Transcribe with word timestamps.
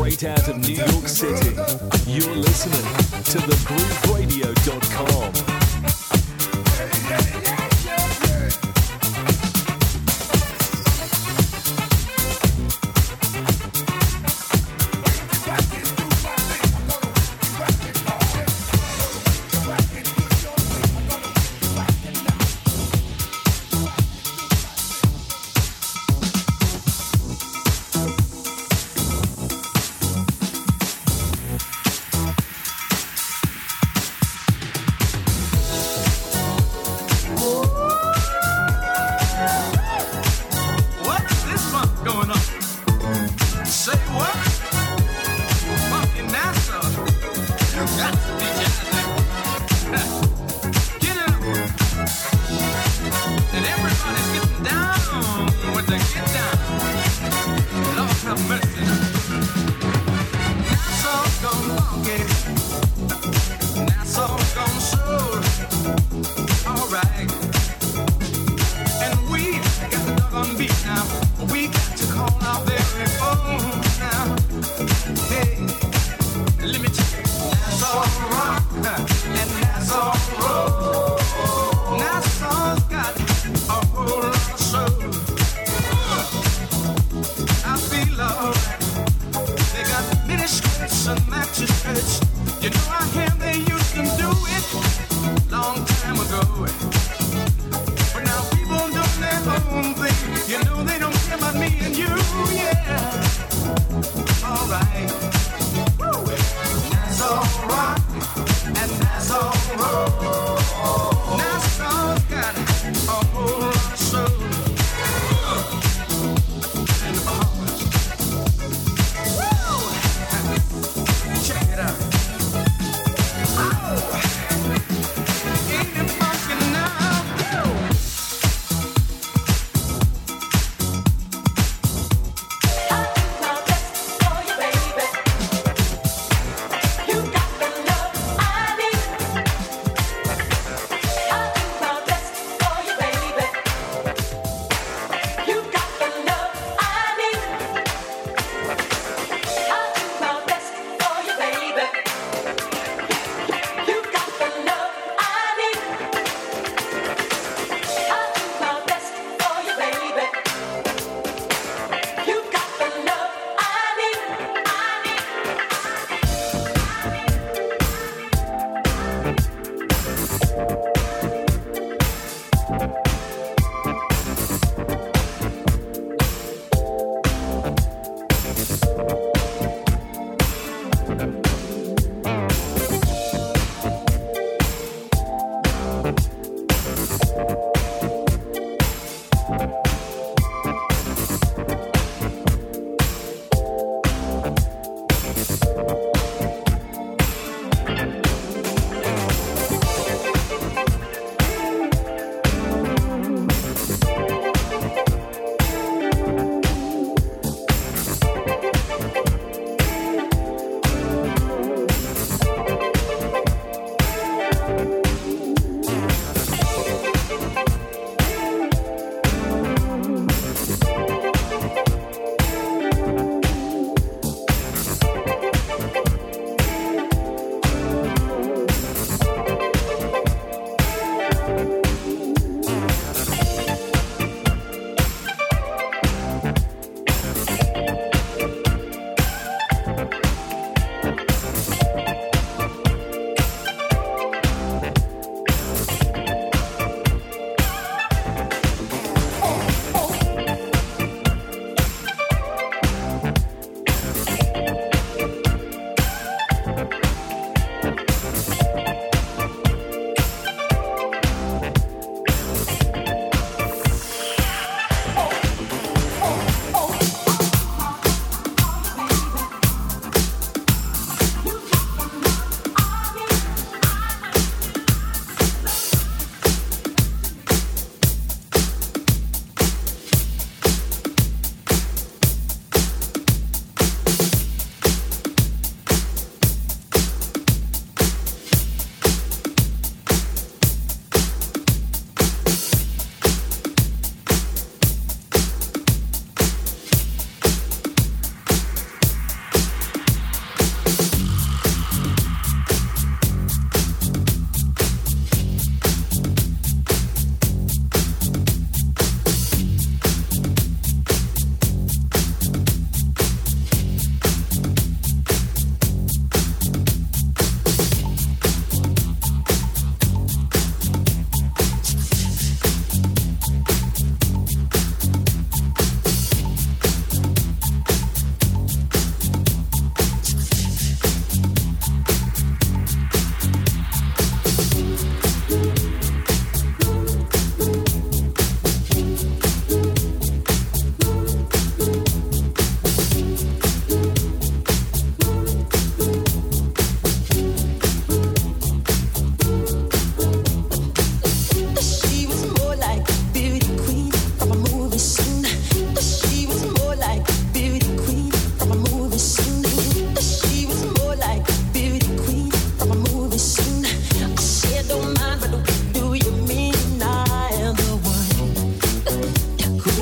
straight 0.00 0.24
out 0.24 0.48
of 0.48 0.56
New 0.66 0.74
York 0.74 1.06
City. 1.06 1.54
You're 2.06 2.34
listening 2.34 2.82
to 3.24 3.38
thegrooveradio.com. 3.38 5.59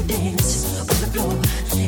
dance 0.08 0.80
on 0.80 0.86
the 0.86 1.06
floor. 1.12 1.87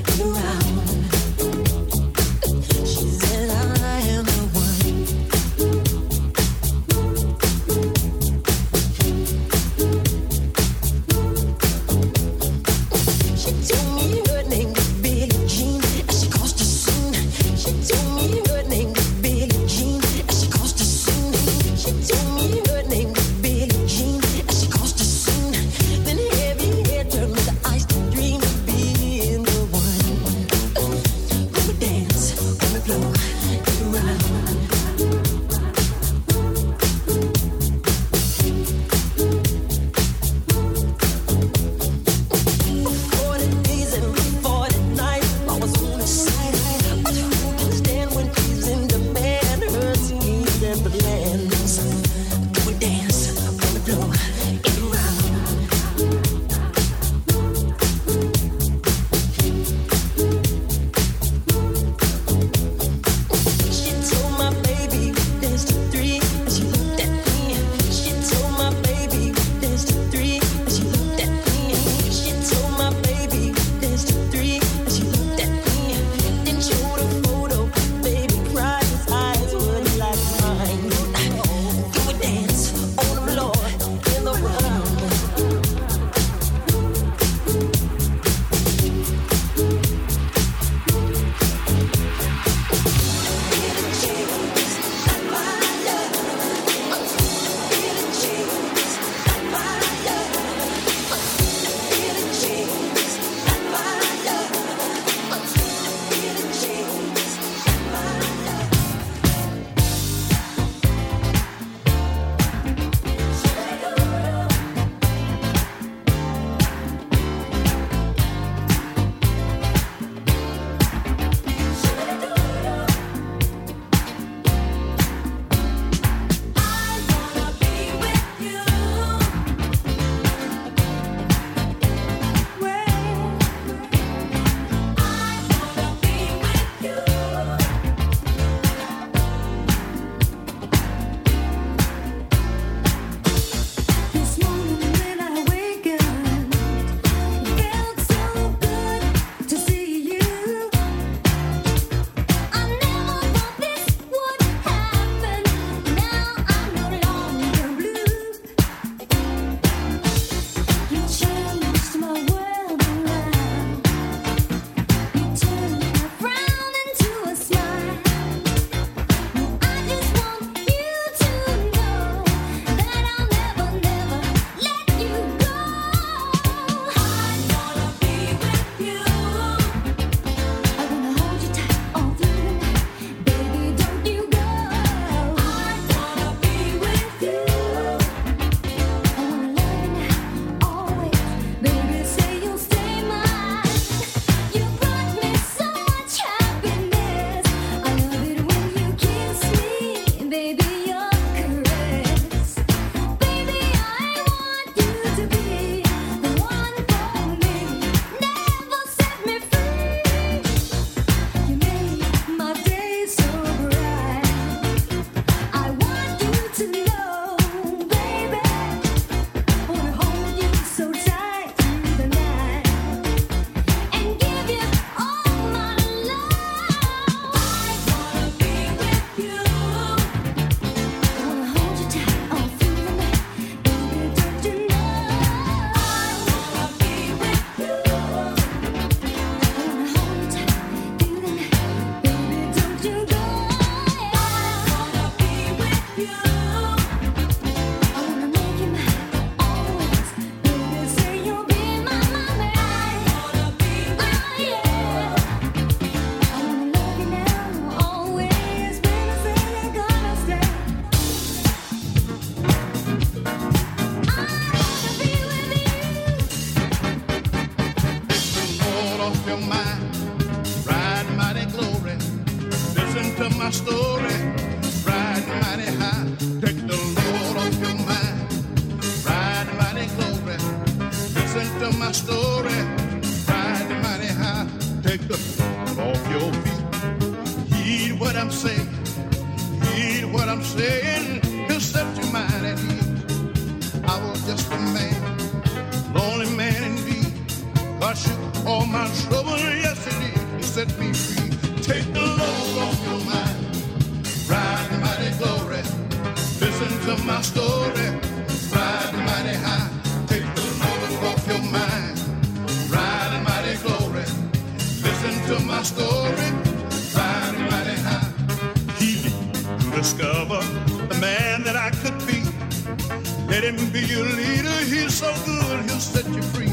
Let 323.30 323.44
him 323.44 323.70
be 323.70 323.80
your 323.80 324.04
leader. 324.04 324.58
He's 324.66 324.98
so 324.98 325.14
good, 325.24 325.62
he'll 325.70 325.78
set 325.78 326.06
you 326.12 326.22
free. 326.34 326.52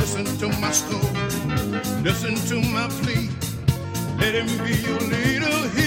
Listen 0.00 0.24
to 0.38 0.48
my 0.58 0.70
story. 0.72 1.12
Listen 2.02 2.34
to 2.48 2.56
my 2.70 2.88
plea. 2.88 3.28
Let 4.18 4.34
him 4.34 4.48
be 4.64 4.74
your 4.88 5.00
leader. 5.00 5.56
He 5.76 5.85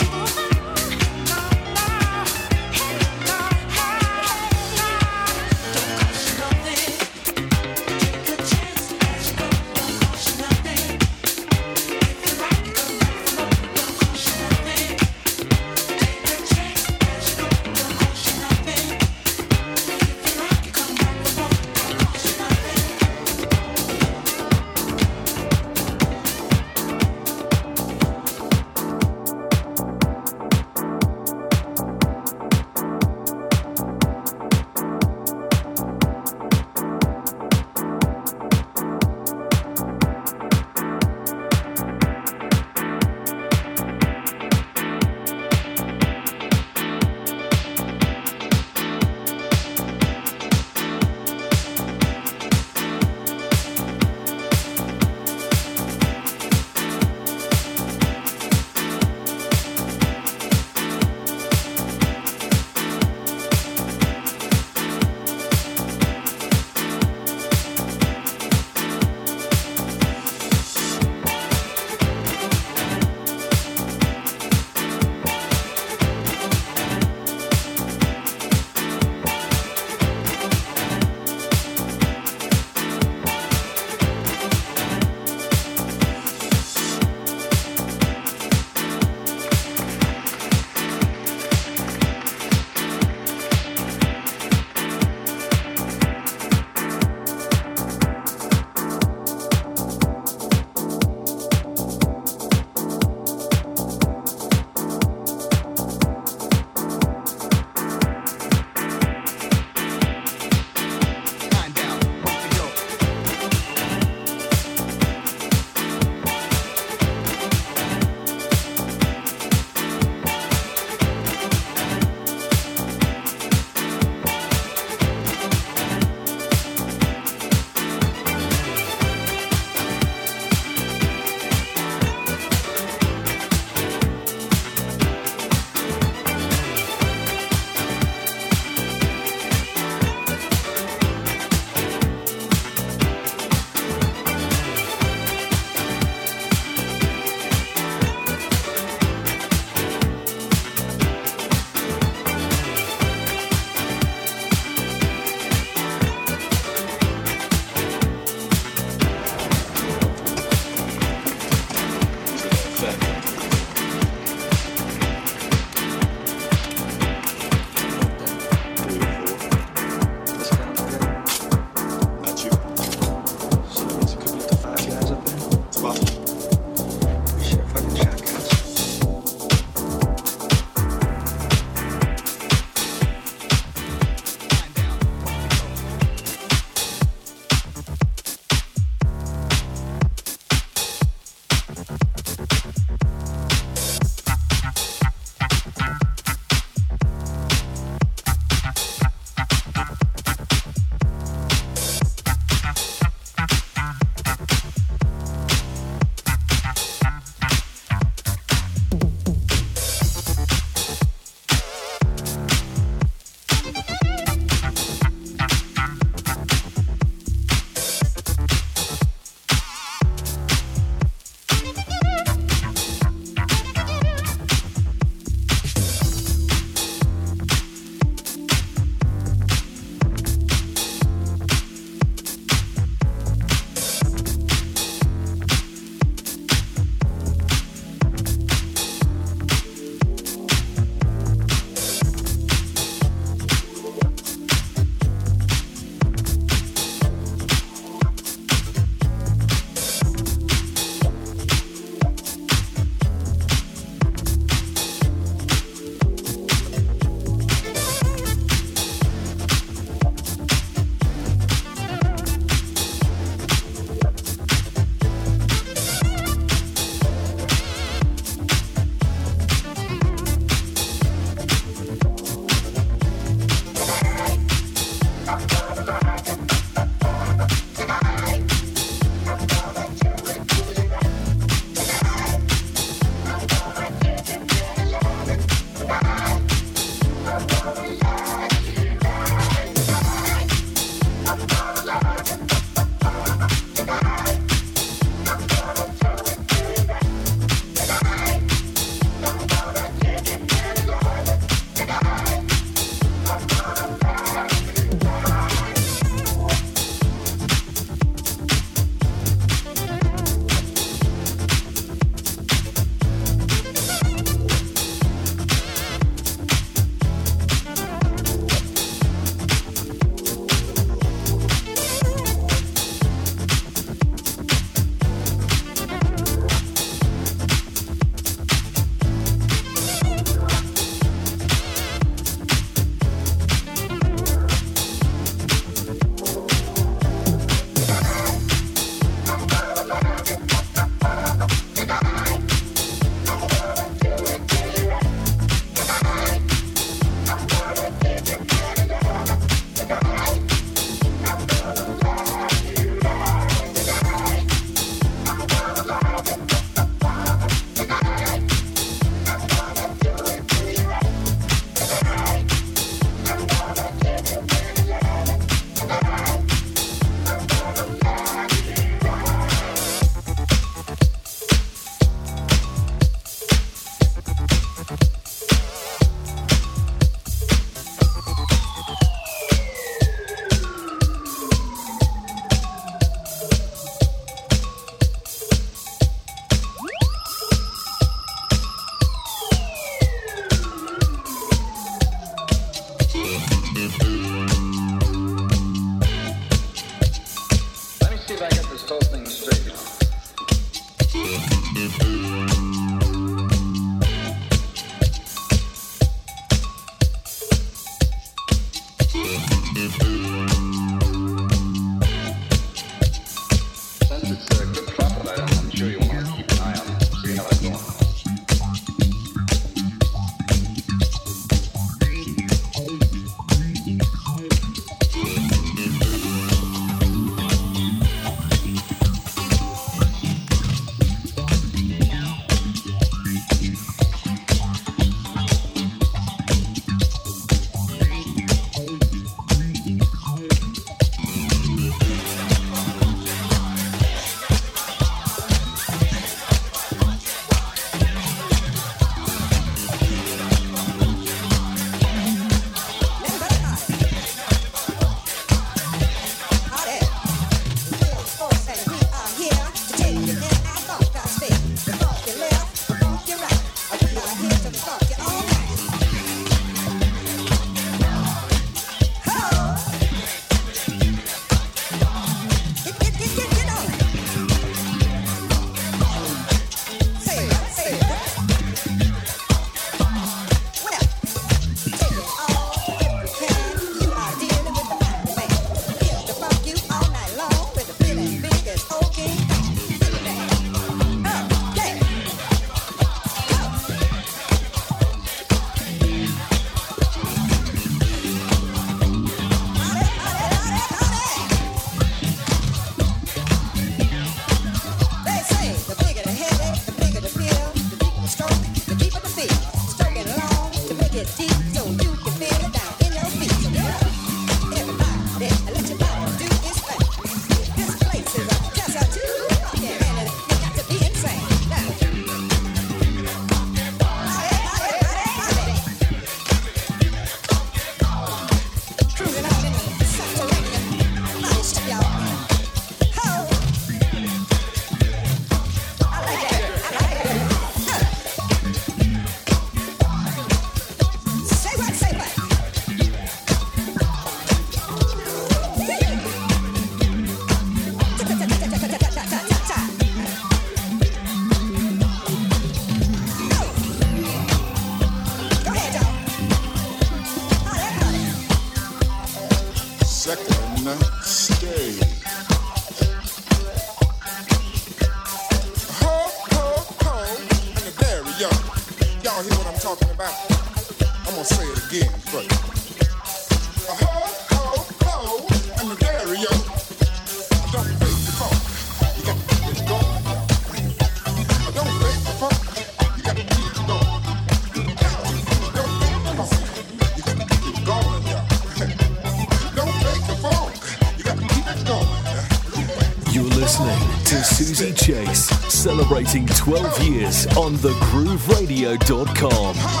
celebrating 596.31 596.55
12 596.55 597.03
years 597.03 597.45
on 597.57 597.75
thegrooveradio.com. 597.75 600.00